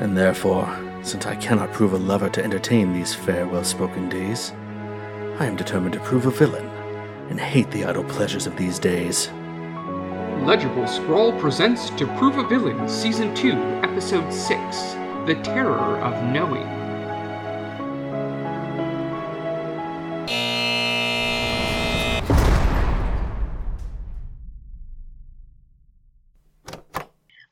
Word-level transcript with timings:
And 0.00 0.16
therefore, 0.16 0.68
since 1.02 1.26
I 1.26 1.34
cannot 1.36 1.72
prove 1.72 1.92
a 1.92 1.98
lover 1.98 2.28
to 2.30 2.44
entertain 2.44 2.92
these 2.92 3.14
fair, 3.14 3.46
well 3.46 3.64
spoken 3.64 4.08
days, 4.08 4.52
I 5.40 5.46
am 5.46 5.56
determined 5.56 5.94
to 5.94 6.00
prove 6.00 6.26
a 6.26 6.30
villain 6.30 6.66
and 7.30 7.40
hate 7.40 7.70
the 7.72 7.84
idle 7.84 8.04
pleasures 8.04 8.46
of 8.46 8.56
these 8.56 8.78
days. 8.78 9.28
Legible 10.42 10.86
Scrawl 10.86 11.32
presents 11.40 11.90
To 11.90 12.06
Prove 12.16 12.38
a 12.38 12.46
Villain, 12.46 12.88
Season 12.88 13.34
2, 13.34 13.52
Episode 13.82 14.32
6 14.32 14.76
The 15.26 15.38
Terror 15.42 15.98
of 15.98 16.14
Knowing. 16.32 16.66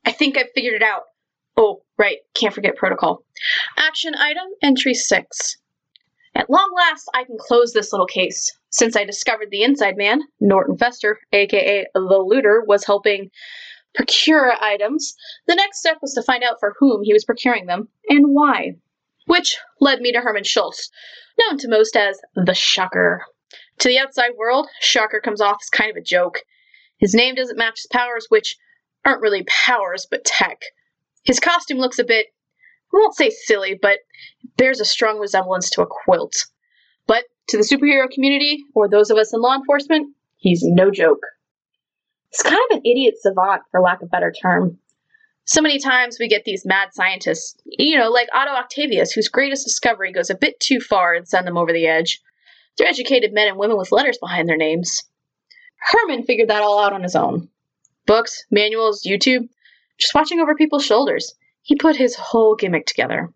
I 0.05 0.13
think 0.13 0.39
I've 0.39 0.53
figured 0.55 0.75
it 0.75 0.83
out. 0.83 1.03
Oh, 1.57 1.83
right, 1.97 2.19
can't 2.35 2.55
forget 2.55 2.77
protocol. 2.77 3.25
Action 3.77 4.15
item 4.15 4.45
entry 4.63 4.95
6. 4.95 5.57
At 6.35 6.51
long 6.51 6.71
last, 6.77 7.09
I 7.15 7.25
can 7.25 7.39
close 7.39 7.73
this 7.73 7.93
little 7.93 8.07
case. 8.07 8.53
Since 8.69 8.95
I 8.95 9.05
discovered 9.05 9.51
the 9.51 9.63
inside 9.63 9.97
man, 9.97 10.21
Norton 10.39 10.77
Fester, 10.77 11.19
aka 11.33 11.87
the 11.95 12.01
looter, 12.01 12.63
was 12.67 12.85
helping 12.85 13.31
procure 13.95 14.53
items, 14.63 15.17
the 15.47 15.55
next 15.55 15.79
step 15.79 15.97
was 16.03 16.13
to 16.13 16.23
find 16.23 16.45
out 16.45 16.61
for 16.61 16.75
whom 16.79 17.03
he 17.03 17.15
was 17.15 17.25
procuring 17.25 17.65
them 17.65 17.89
and 18.11 18.35
why. 18.35 18.73
Which 19.25 19.57
led 19.81 20.01
me 20.01 20.13
to 20.13 20.21
Herman 20.21 20.45
Schultz, 20.45 20.91
known 21.41 21.57
to 21.59 21.69
most 21.69 21.97
as 21.97 22.21
the 22.35 22.55
Shocker. 22.55 23.25
To 23.79 23.89
the 23.89 23.99
outside 23.99 24.33
world, 24.37 24.69
Shocker 24.81 25.21
comes 25.21 25.41
off 25.41 25.57
as 25.63 25.71
kind 25.71 25.91
of 25.91 25.97
a 25.97 26.03
joke. 26.03 26.43
His 26.99 27.15
name 27.15 27.35
doesn't 27.35 27.57
match 27.57 27.79
his 27.79 27.89
powers, 27.91 28.27
which 28.29 28.59
aren't 29.07 29.23
really 29.23 29.45
powers, 29.45 30.07
but 30.11 30.25
tech. 30.25 30.61
His 31.27 31.41
costume 31.41 31.79
looks 31.79 31.99
a 31.99 32.05
bit, 32.05 32.27
I 32.95 32.97
won't 32.97 33.17
say 33.17 33.31
silly, 33.31 33.79
but 33.81 33.99
bears 34.57 34.81
a 34.81 34.85
strong 34.85 35.19
resemblance 35.19 35.69
to 35.71 35.83
a 35.83 35.87
quilt. 35.87 36.47
But 37.07 37.25
to 37.49 37.57
the 37.57 37.65
superhero 37.65 38.09
community, 38.11 38.65
or 38.75 38.89
those 38.89 39.11
of 39.11 39.19
us 39.19 39.35
in 39.35 39.41
law 39.41 39.55
enforcement, 39.55 40.15
he's 40.37 40.63
no 40.63 40.91
joke. 40.91 41.23
He's 42.31 42.43
kind 42.43 42.61
of 42.71 42.77
an 42.77 42.87
idiot 42.87 43.15
savant, 43.21 43.63
for 43.71 43.81
lack 43.81 44.03
of 44.03 44.07
a 44.07 44.11
better 44.11 44.33
term. 44.33 44.79
So 45.45 45.61
many 45.61 45.79
times 45.79 46.19
we 46.19 46.29
get 46.29 46.45
these 46.45 46.67
mad 46.67 46.89
scientists, 46.93 47.57
you 47.65 47.97
know, 47.97 48.11
like 48.11 48.29
Otto 48.35 48.51
Octavius, 48.51 49.13
whose 49.13 49.29
greatest 49.29 49.65
discovery 49.65 50.13
goes 50.13 50.31
a 50.31 50.35
bit 50.35 50.59
too 50.59 50.81
far 50.81 51.15
and 51.15 51.27
send 51.27 51.47
them 51.47 51.57
over 51.57 51.73
the 51.73 51.87
edge. 51.87 52.21
They're 52.77 52.89
educated 52.89 53.33
men 53.33 53.49
and 53.49 53.57
women 53.57 53.79
with 53.79 53.93
letters 53.93 54.19
behind 54.19 54.49
their 54.49 54.57
names. 54.57 55.05
Herman 55.79 56.25
figured 56.25 56.49
that 56.49 56.63
all 56.63 56.81
out 56.81 56.93
on 56.93 57.03
his 57.03 57.15
own. 57.15 57.49
Books, 58.07 58.45
manuals, 58.51 59.03
YouTube, 59.07 59.49
just 59.99 60.15
watching 60.15 60.41
over 60.41 60.55
people's 60.55 60.85
shoulders. 60.85 61.35
He 61.63 61.77
put 61.77 61.97
his 61.97 62.15
whole 62.15 62.55
gimmick 62.55 62.87
together. 62.87 63.33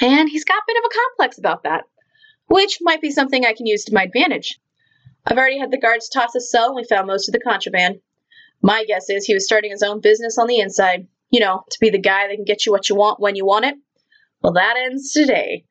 And 0.00 0.28
he's 0.28 0.44
got 0.44 0.58
a 0.58 0.66
bit 0.66 0.76
of 0.76 0.84
a 0.84 0.94
complex 0.94 1.38
about 1.38 1.64
that, 1.64 1.84
which 2.46 2.78
might 2.80 3.00
be 3.00 3.10
something 3.10 3.44
I 3.44 3.54
can 3.54 3.66
use 3.66 3.84
to 3.84 3.94
my 3.94 4.04
advantage. 4.04 4.60
I've 5.26 5.38
already 5.38 5.58
had 5.58 5.70
the 5.70 5.80
guards 5.80 6.08
toss 6.08 6.34
his 6.34 6.50
cell 6.50 6.68
and 6.68 6.76
we 6.76 6.84
found 6.84 7.06
most 7.06 7.28
of 7.28 7.32
the 7.32 7.40
contraband. 7.40 8.00
My 8.62 8.84
guess 8.84 9.10
is 9.10 9.24
he 9.24 9.34
was 9.34 9.44
starting 9.44 9.70
his 9.70 9.82
own 9.82 10.00
business 10.00 10.38
on 10.38 10.46
the 10.46 10.58
inside, 10.58 11.06
you 11.30 11.40
know, 11.40 11.64
to 11.70 11.78
be 11.80 11.90
the 11.90 11.98
guy 11.98 12.26
that 12.26 12.34
can 12.34 12.44
get 12.44 12.64
you 12.64 12.72
what 12.72 12.88
you 12.88 12.96
want 12.96 13.20
when 13.20 13.36
you 13.36 13.44
want 13.44 13.64
it. 13.64 13.74
Well, 14.42 14.52
that 14.52 14.76
ends 14.76 15.12
today. 15.12 15.64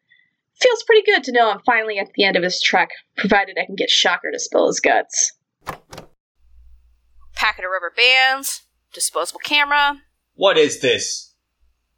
Feels 0.59 0.83
pretty 0.83 1.03
good 1.05 1.23
to 1.25 1.31
know 1.31 1.49
I'm 1.49 1.61
finally 1.65 1.99
at 1.99 2.11
the 2.15 2.23
end 2.23 2.35
of 2.35 2.43
his 2.43 2.61
trek, 2.61 2.89
provided 3.15 3.57
I 3.61 3.65
can 3.65 3.75
get 3.75 3.89
Shocker 3.89 4.31
to 4.31 4.39
spill 4.39 4.67
his 4.67 4.79
guts. 4.79 5.33
Packet 7.35 7.65
of 7.65 7.71
rubber 7.71 7.93
bands, 7.95 8.66
disposable 8.97 9.39
camera, 9.43 10.01
What 10.33 10.57
is 10.57 10.79
this? 10.79 11.33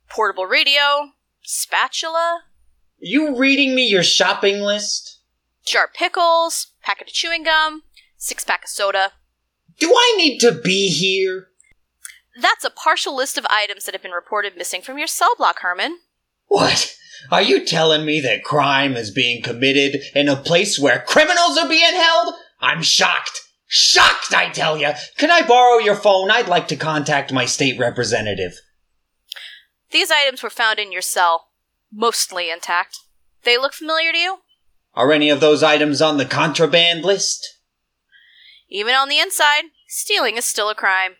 portable 0.09 0.45
radio, 0.45 1.11
spatula, 1.43 2.41
You 2.97 3.37
reading 3.37 3.73
me 3.73 3.85
your 3.87 4.03
shopping 4.03 4.59
list? 4.61 5.19
jar 5.65 5.85
of 5.85 5.93
pickles, 5.93 6.67
packet 6.83 7.07
of 7.07 7.13
chewing 7.13 7.43
gum, 7.43 7.83
six 8.17 8.43
pack 8.43 8.63
of 8.65 8.69
soda. 8.69 9.13
Do 9.79 9.89
I 9.93 10.13
need 10.17 10.39
to 10.39 10.51
be 10.51 10.89
here? 10.89 11.47
That's 12.41 12.65
a 12.65 12.69
partial 12.69 13.15
list 13.15 13.37
of 13.37 13.45
items 13.49 13.85
that 13.85 13.93
have 13.95 14.01
been 14.01 14.11
reported 14.11 14.57
missing 14.57 14.81
from 14.81 14.97
your 14.97 15.07
cell 15.07 15.35
block, 15.37 15.59
Herman. 15.59 15.99
What? 16.47 16.95
Are 17.31 17.41
you 17.41 17.65
telling 17.65 18.05
me 18.05 18.19
that 18.21 18.43
crime 18.43 18.95
is 18.97 19.11
being 19.11 19.41
committed 19.41 20.01
in 20.15 20.27
a 20.27 20.35
place 20.35 20.77
where 20.79 20.99
criminals 21.07 21.57
are 21.57 21.69
being 21.69 21.93
held? 21.93 22.33
I'm 22.59 22.81
shocked. 22.81 23.41
Shocked, 23.71 24.33
I 24.33 24.49
tell 24.49 24.79
you. 24.79 24.93
Can 25.17 25.29
I 25.29 25.43
borrow 25.43 25.77
your 25.77 25.93
phone? 25.95 26.31
I'd 26.31 26.47
like 26.47 26.67
to 26.69 26.75
contact 26.75 27.31
my 27.31 27.45
state 27.45 27.79
representative. 27.79 28.53
These 29.91 30.09
items 30.09 30.41
were 30.41 30.49
found 30.49 30.79
in 30.79 30.91
your 30.91 31.03
cell, 31.03 31.49
mostly 31.93 32.49
intact. 32.49 32.97
They 33.43 33.59
look 33.59 33.73
familiar 33.73 34.11
to 34.11 34.17
you? 34.17 34.37
Are 34.95 35.11
any 35.11 35.29
of 35.29 35.39
those 35.39 35.61
items 35.61 36.01
on 36.01 36.17
the 36.17 36.25
contraband 36.25 37.05
list? 37.05 37.59
Even 38.69 38.95
on 38.95 39.07
the 39.07 39.19
inside, 39.19 39.65
stealing 39.87 40.35
is 40.35 40.45
still 40.45 40.71
a 40.71 40.75
crime. 40.75 41.17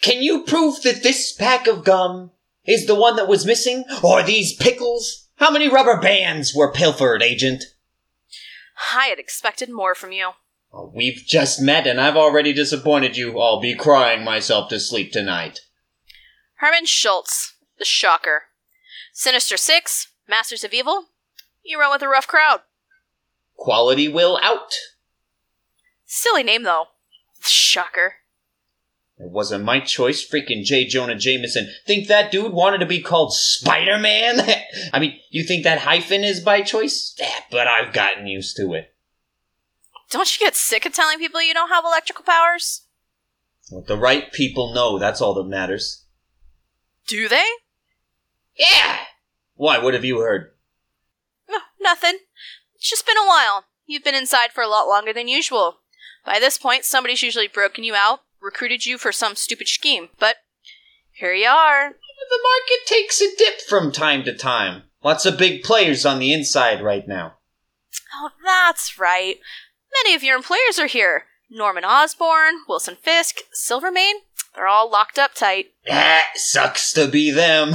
Can 0.00 0.22
you 0.22 0.44
prove 0.44 0.82
that 0.82 1.02
this 1.02 1.32
pack 1.32 1.66
of 1.66 1.84
gum 1.84 2.30
is 2.68 2.86
the 2.86 2.94
one 2.94 3.16
that 3.16 3.26
was 3.26 3.44
missing? 3.44 3.84
Or 4.04 4.22
these 4.22 4.54
pickles? 4.54 5.26
How 5.38 5.50
many 5.50 5.68
rubber 5.68 6.00
bands 6.00 6.54
were 6.54 6.72
pilfered, 6.72 7.20
Agent? 7.20 7.64
I 8.94 9.06
had 9.06 9.18
expected 9.18 9.68
more 9.68 9.96
from 9.96 10.12
you. 10.12 10.30
Oh, 10.72 10.92
We've 10.94 11.22
just 11.26 11.60
met 11.60 11.86
and 11.86 12.00
I've 12.00 12.16
already 12.16 12.52
disappointed 12.52 13.16
you. 13.16 13.38
I'll 13.38 13.60
be 13.60 13.74
crying 13.74 14.24
myself 14.24 14.68
to 14.70 14.80
sleep 14.80 15.12
tonight. 15.12 15.60
Herman 16.56 16.86
Schultz, 16.86 17.54
the 17.78 17.84
Shocker. 17.84 18.44
Sinister 19.12 19.56
Six, 19.56 20.08
Masters 20.28 20.64
of 20.64 20.72
Evil. 20.72 21.06
You 21.64 21.80
run 21.80 21.90
with 21.90 22.02
a 22.02 22.08
rough 22.08 22.26
crowd. 22.26 22.60
Quality 23.56 24.08
will 24.08 24.38
out. 24.42 24.74
Silly 26.04 26.42
name, 26.42 26.62
though. 26.62 26.86
The 27.42 27.48
Shocker. 27.48 28.14
It 29.18 29.30
wasn't 29.30 29.64
my 29.64 29.80
choice. 29.80 30.26
Freaking 30.26 30.62
J. 30.62 30.86
Jonah 30.86 31.16
Jameson. 31.16 31.68
Think 31.86 32.06
that 32.06 32.30
dude 32.30 32.52
wanted 32.52 32.78
to 32.78 32.86
be 32.86 33.02
called 33.02 33.32
Spider 33.32 33.98
Man? 33.98 34.40
I 34.92 35.00
mean, 35.00 35.18
you 35.30 35.42
think 35.42 35.64
that 35.64 35.80
hyphen 35.80 36.22
is 36.22 36.40
by 36.40 36.62
choice? 36.62 37.16
Eh, 37.20 37.40
but 37.50 37.66
I've 37.66 37.92
gotten 37.92 38.26
used 38.26 38.56
to 38.58 38.74
it. 38.74 38.94
Don't 40.10 40.34
you 40.34 40.44
get 40.44 40.56
sick 40.56 40.86
of 40.86 40.92
telling 40.92 41.18
people 41.18 41.42
you 41.42 41.54
don't 41.54 41.68
have 41.70 41.84
electrical 41.84 42.24
powers? 42.24 42.82
Let 43.70 43.86
the 43.86 43.96
right 43.96 44.32
people 44.32 44.72
know, 44.72 44.98
that's 44.98 45.20
all 45.20 45.34
that 45.34 45.44
matters. 45.44 46.04
Do 47.06 47.28
they? 47.28 47.46
Yeah! 48.54 48.98
Why, 49.54 49.78
what 49.78 49.94
have 49.94 50.04
you 50.04 50.20
heard? 50.20 50.52
No, 51.48 51.58
nothing. 51.80 52.18
It's 52.74 52.88
just 52.88 53.06
been 53.06 53.18
a 53.18 53.26
while. 53.26 53.64
You've 53.86 54.04
been 54.04 54.14
inside 54.14 54.52
for 54.52 54.62
a 54.62 54.68
lot 54.68 54.88
longer 54.88 55.12
than 55.12 55.28
usual. 55.28 55.78
By 56.24 56.38
this 56.38 56.58
point, 56.58 56.84
somebody's 56.84 57.22
usually 57.22 57.48
broken 57.48 57.84
you 57.84 57.94
out, 57.94 58.20
recruited 58.40 58.86
you 58.86 58.98
for 58.98 59.12
some 59.12 59.34
stupid 59.34 59.68
scheme, 59.68 60.08
but 60.18 60.36
here 61.12 61.34
you 61.34 61.48
are. 61.48 61.88
The 61.90 62.40
market 62.42 62.86
takes 62.86 63.20
a 63.20 63.34
dip 63.36 63.60
from 63.62 63.90
time 63.90 64.24
to 64.24 64.34
time. 64.34 64.82
Lots 65.02 65.24
of 65.24 65.38
big 65.38 65.62
players 65.62 66.04
on 66.04 66.18
the 66.18 66.32
inside 66.32 66.82
right 66.82 67.06
now. 67.08 67.34
Oh, 68.14 68.30
that's 68.44 68.98
right. 68.98 69.36
Many 70.04 70.14
of 70.14 70.22
your 70.22 70.36
employers 70.36 70.78
are 70.78 70.86
here. 70.86 71.24
Norman 71.50 71.84
Osborn, 71.84 72.60
Wilson 72.68 72.96
Fisk, 73.00 73.38
Silvermane. 73.52 74.16
They're 74.54 74.66
all 74.68 74.90
locked 74.90 75.18
up 75.18 75.34
tight. 75.34 75.66
That 75.86 76.26
sucks 76.34 76.92
to 76.92 77.08
be 77.08 77.30
them. 77.30 77.74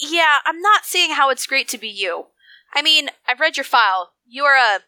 Yeah, 0.00 0.36
I'm 0.44 0.60
not 0.60 0.84
seeing 0.84 1.12
how 1.12 1.30
it's 1.30 1.46
great 1.46 1.68
to 1.68 1.78
be 1.78 1.88
you. 1.88 2.26
I 2.74 2.82
mean, 2.82 3.08
I've 3.28 3.40
read 3.40 3.56
your 3.56 3.64
file. 3.64 4.12
You're 4.26 4.56
a. 4.56 4.80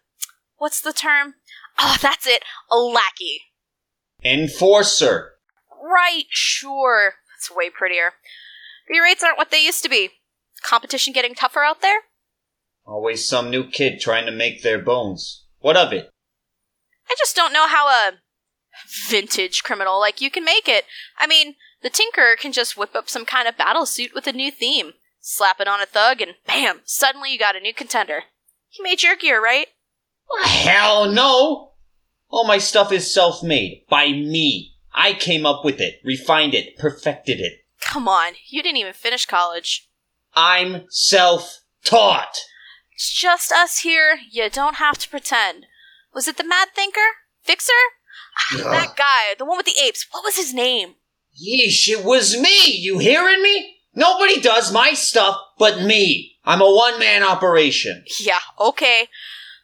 What's 0.59 0.81
the 0.81 0.93
term? 0.93 1.35
Oh, 1.79 1.97
that's 2.01 2.27
it. 2.27 2.45
A 2.71 2.77
lackey. 2.77 3.41
Enforcer. 4.25 5.33
Right, 5.83 6.25
sure. 6.29 7.15
That's 7.33 7.51
way 7.51 7.71
prettier. 7.71 8.13
Your 8.89 9.05
rates 9.05 9.23
aren't 9.23 9.39
what 9.39 9.51
they 9.51 9.65
used 9.65 9.83
to 9.83 9.89
be. 9.89 10.11
Competition 10.63 11.13
getting 11.13 11.35
tougher 11.35 11.63
out 11.63 11.81
there? 11.81 12.01
Always 12.87 13.27
some 13.27 13.51
new 13.51 13.65
kid 13.69 14.01
trying 14.01 14.27
to 14.27 14.33
make 14.33 14.63
their 14.63 14.79
bones. 14.79 15.47
What 15.61 15.77
of 15.77 15.93
it? 15.93 16.11
I 17.11 17.15
just 17.19 17.35
don't 17.35 17.53
know 17.53 17.67
how 17.67 17.89
a 17.89 18.13
vintage 19.09 19.65
criminal 19.65 19.99
like 19.99 20.21
you 20.21 20.31
can 20.31 20.45
make 20.45 20.69
it. 20.69 20.85
I 21.19 21.27
mean, 21.27 21.57
the 21.83 21.91
Tinker 21.91 22.37
can 22.39 22.53
just 22.53 22.77
whip 22.77 22.95
up 22.95 23.09
some 23.09 23.27
kind 23.27 23.49
of 23.49 23.57
battle 23.59 23.85
suit 23.85 24.13
with 24.15 24.29
a 24.29 24.33
new 24.33 24.53
theme, 24.53 24.93
slap 25.21 25.61
it 25.61 25.67
on 25.67 25.81
a 25.81 25.87
thug, 25.87 26.21
and 26.21 26.35
bam, 26.47 26.81
suddenly 26.85 27.33
you 27.33 27.39
got 27.39 27.57
a 27.57 27.61
new 27.61 27.75
contender. 27.75 28.25
He 28.69 28.83
made 28.83 29.03
your 29.03 29.17
gear, 29.17 29.43
right? 29.43 29.67
Hell 30.45 31.11
no! 31.11 31.73
All 32.29 32.47
my 32.47 32.59
stuff 32.59 32.93
is 32.93 33.13
self 33.13 33.43
made. 33.43 33.85
By 33.91 34.09
me. 34.09 34.77
I 34.95 35.13
came 35.13 35.47
up 35.47 35.65
with 35.65 35.81
it, 35.81 36.01
refined 36.05 36.55
it, 36.55 36.77
perfected 36.77 37.41
it. 37.41 37.65
Come 37.81 38.07
on, 38.09 38.35
you 38.49 38.63
didn't 38.63 38.79
even 38.79 38.93
finish 38.93 39.27
college. 39.27 39.89
I'm 40.35 40.85
self 40.89 41.63
taught. 41.85 42.37
It's 42.93 43.11
just 43.11 43.51
us 43.51 43.81
here. 43.81 44.19
You 44.31 44.51
don't 44.51 44.77
have 44.77 44.99
to 44.99 45.09
pretend. 45.09 45.67
Was 46.15 46.29
it 46.29 46.37
the 46.37 46.45
Mad 46.45 46.69
Thinker? 46.75 47.01
Fixer? 47.43 47.73
Ah, 48.53 48.71
that 48.71 48.97
guy, 48.97 49.35
the 49.39 49.45
one 49.45 49.57
with 49.57 49.67
the 49.67 49.81
apes. 49.83 50.07
What 50.11 50.25
was 50.25 50.37
his 50.37 50.53
name? 50.53 50.95
Yeesh, 51.35 51.89
it 51.89 52.05
was 52.05 52.39
me! 52.39 52.71
You 52.73 52.99
hearing 52.99 53.43
me? 53.43 53.77
Nobody 53.95 54.41
does 54.41 54.73
my 54.73 54.93
stuff 54.93 55.37
but 55.59 55.83
me. 55.83 56.37
I'm 56.45 56.61
a 56.61 56.71
one 56.71 56.99
man 56.99 57.23
operation. 57.23 58.05
Yeah, 58.21 58.41
okay. 58.59 59.09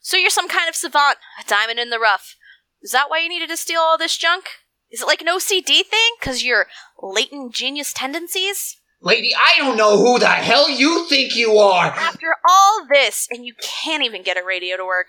So 0.01 0.17
you're 0.17 0.31
some 0.31 0.49
kind 0.49 0.69
of 0.69 0.77
savant, 0.77 1.19
a 1.41 1.49
diamond 1.49 1.79
in 1.79 1.91
the 1.91 1.99
rough. 1.99 2.37
Is 2.83 2.93
that 2.93 3.11
why 3.11 3.19
you 3.19 3.29
needed 3.29 3.49
to 3.49 3.57
steal 3.57 3.81
all 3.81 3.99
this 3.99 4.17
junk? 4.17 4.45
Is 4.91 5.03
it 5.03 5.07
like 5.07 5.21
an 5.21 5.27
OCD 5.27 5.85
thing? 5.85 6.11
Cause 6.21 6.43
your 6.43 6.67
latent 7.03 7.55
genius 7.55 7.93
tendencies? 7.93 8.77
Lady, 9.01 9.33
I 9.37 9.59
don't 9.59 9.77
know 9.77 9.99
who 9.99 10.19
the 10.19 10.29
hell 10.29 10.71
you 10.71 11.07
think 11.09 11.37
you 11.37 11.59
are. 11.59 11.87
After 11.87 12.35
all 12.49 12.87
this, 12.91 13.29
and 13.31 13.45
you 13.45 13.55
can't 13.61 14.03
even 14.03 14.23
get 14.23 14.39
a 14.39 14.45
radio 14.45 14.77
to 14.77 14.85
work. 14.85 15.09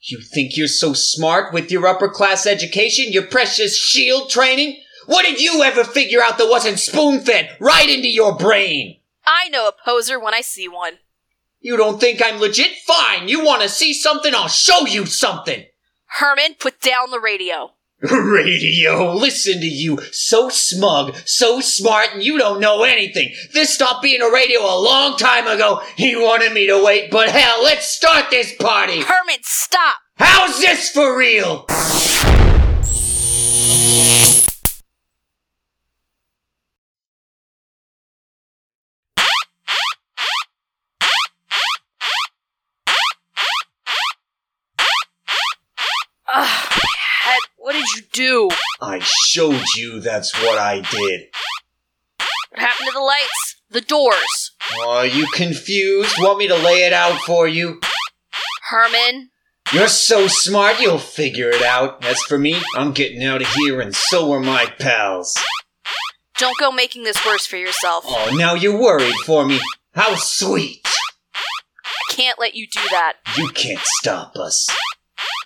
You 0.00 0.20
think 0.20 0.56
you're 0.56 0.68
so 0.68 0.92
smart 0.92 1.52
with 1.52 1.70
your 1.70 1.86
upper 1.86 2.08
class 2.08 2.46
education, 2.46 3.12
your 3.12 3.26
precious 3.26 3.76
shield 3.76 4.30
training? 4.30 4.80
What 5.06 5.24
did 5.24 5.40
you 5.40 5.62
ever 5.62 5.84
figure 5.84 6.20
out 6.22 6.38
that 6.38 6.50
wasn't 6.50 6.78
spoon 6.78 7.20
fed 7.20 7.56
right 7.60 7.88
into 7.88 8.08
your 8.08 8.36
brain? 8.36 9.00
I 9.26 9.48
know 9.48 9.68
a 9.68 9.72
poser 9.84 10.18
when 10.20 10.34
I 10.34 10.40
see 10.40 10.68
one. 10.68 10.98
You 11.60 11.76
don't 11.76 11.98
think 11.98 12.22
I'm 12.22 12.40
legit? 12.40 12.76
Fine. 12.86 13.28
You 13.28 13.44
want 13.44 13.62
to 13.62 13.68
see 13.68 13.92
something? 13.92 14.34
I'll 14.34 14.48
show 14.48 14.86
you 14.86 15.06
something. 15.06 15.64
Herman, 16.06 16.54
put 16.58 16.80
down 16.80 17.10
the 17.10 17.20
radio. 17.20 17.72
Radio, 18.12 19.12
listen 19.12 19.60
to 19.60 19.66
you. 19.66 19.98
So 20.12 20.50
smug, 20.50 21.16
so 21.24 21.60
smart, 21.60 22.10
and 22.14 22.22
you 22.22 22.38
don't 22.38 22.60
know 22.60 22.84
anything. 22.84 23.34
This 23.52 23.74
stopped 23.74 24.04
being 24.04 24.22
a 24.22 24.30
radio 24.30 24.60
a 24.60 24.78
long 24.80 25.16
time 25.16 25.48
ago. 25.48 25.82
He 25.96 26.14
wanted 26.14 26.52
me 26.52 26.68
to 26.68 26.80
wait, 26.80 27.10
but 27.10 27.28
hell, 27.28 27.60
let's 27.64 27.90
start 27.90 28.30
this 28.30 28.54
party. 28.54 29.00
Herman, 29.00 29.40
stop! 29.42 29.96
How's 30.14 30.60
this 30.60 30.90
for 30.90 31.18
real? 31.18 31.66
Ugh, 46.34 46.44
my 46.70 46.96
head, 47.24 47.40
what 47.56 47.72
did 47.72 47.77
you 47.96 48.02
do? 48.12 48.50
I 48.80 49.00
showed 49.00 49.62
you 49.76 50.00
that's 50.00 50.32
what 50.42 50.58
I 50.58 50.80
did. 50.80 51.26
What 52.50 52.60
happened 52.60 52.88
to 52.88 52.92
the 52.94 53.00
lights? 53.00 53.56
The 53.70 53.80
doors? 53.80 54.52
Are 54.86 55.06
you 55.06 55.26
confused? 55.34 56.14
Want 56.18 56.38
me 56.38 56.48
to 56.48 56.56
lay 56.56 56.84
it 56.84 56.92
out 56.92 57.20
for 57.22 57.46
you? 57.46 57.80
Herman? 58.70 59.30
You're 59.72 59.88
so 59.88 60.26
smart, 60.28 60.80
you'll 60.80 60.98
figure 60.98 61.50
it 61.50 61.62
out. 61.62 62.02
As 62.04 62.22
for 62.22 62.38
me, 62.38 62.56
I'm 62.74 62.92
getting 62.92 63.22
out 63.22 63.42
of 63.42 63.48
here, 63.48 63.80
and 63.82 63.94
so 63.94 64.32
are 64.32 64.40
my 64.40 64.64
pals. 64.78 65.36
Don't 66.38 66.56
go 66.58 66.70
making 66.70 67.04
this 67.04 67.24
worse 67.26 67.46
for 67.46 67.56
yourself. 67.56 68.04
Oh, 68.06 68.34
now 68.38 68.54
you're 68.54 68.80
worried 68.80 69.14
for 69.26 69.44
me. 69.44 69.60
How 69.94 70.14
sweet. 70.14 70.86
I 71.34 72.12
can't 72.12 72.38
let 72.38 72.54
you 72.54 72.66
do 72.66 72.80
that. 72.90 73.14
You 73.36 73.48
can't 73.48 73.80
stop 73.82 74.36
us. 74.36 74.68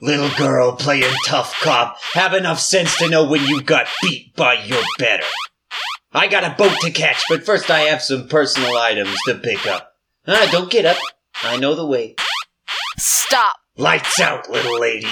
Little 0.02 0.30
girl 0.36 0.74
playing 0.74 1.14
tough 1.26 1.54
cop, 1.60 1.96
have 2.14 2.34
enough 2.34 2.58
sense 2.58 2.98
to 2.98 3.08
know 3.08 3.24
when 3.24 3.44
you 3.44 3.62
got 3.62 3.86
beat 4.02 4.34
by 4.34 4.54
your 4.54 4.82
better. 4.98 5.22
I 6.12 6.26
got 6.26 6.42
a 6.42 6.56
boat 6.58 6.76
to 6.80 6.90
catch, 6.90 7.22
but 7.28 7.46
first 7.46 7.70
I 7.70 7.82
have 7.82 8.02
some 8.02 8.26
personal 8.26 8.76
items 8.76 9.16
to 9.26 9.36
pick 9.36 9.64
up. 9.64 9.94
Ah, 10.26 10.48
don't 10.50 10.72
get 10.72 10.86
up. 10.86 10.96
I 11.44 11.56
know 11.56 11.76
the 11.76 11.86
way. 11.86 12.16
Stop. 12.98 13.54
Lights 13.76 14.18
out, 14.18 14.50
little 14.50 14.80
lady. 14.80 15.06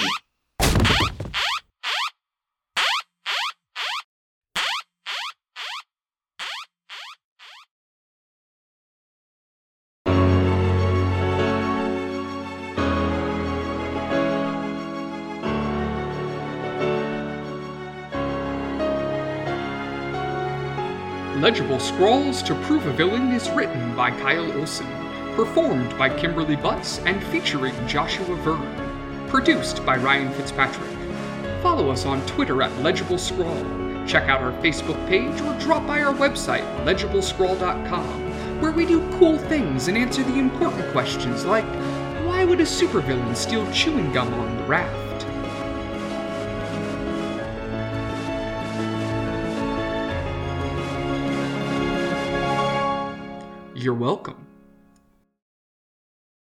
Legible 21.41 21.79
Scrawl's 21.79 22.43
to 22.43 22.53
Prove 22.65 22.85
a 22.85 22.93
Villain 22.93 23.31
is 23.31 23.49
written 23.49 23.95
by 23.95 24.11
Kyle 24.11 24.59
Olson, 24.59 24.85
performed 25.35 25.97
by 25.97 26.07
Kimberly 26.07 26.55
Butts, 26.55 26.99
and 26.99 27.21
featuring 27.23 27.73
Joshua 27.87 28.35
Verne. 28.35 29.27
Produced 29.27 29.83
by 29.83 29.97
Ryan 29.97 30.31
Fitzpatrick. 30.33 30.95
Follow 31.63 31.89
us 31.89 32.05
on 32.05 32.23
Twitter 32.27 32.61
at 32.61 32.71
Legible 32.83 33.17
Scrawl. 33.17 33.65
Check 34.05 34.29
out 34.29 34.41
our 34.41 34.51
Facebook 34.61 35.03
page 35.07 35.41
or 35.41 35.57
drop 35.59 35.87
by 35.87 36.03
our 36.03 36.13
website, 36.13 36.63
legiblescrawl.com, 36.85 38.61
where 38.61 38.71
we 38.71 38.85
do 38.85 39.01
cool 39.17 39.39
things 39.39 39.87
and 39.87 39.97
answer 39.97 40.21
the 40.21 40.37
important 40.37 40.87
questions 40.91 41.43
like 41.43 41.65
why 42.23 42.43
would 42.43 42.59
a 42.59 42.65
supervillain 42.65 43.35
steal 43.35 43.69
chewing 43.71 44.13
gum 44.13 44.31
on 44.35 44.57
the 44.57 44.63
raft? 44.65 45.10
You're 53.81 53.95
welcome. 53.95 54.50